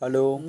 [0.00, 0.42] alo.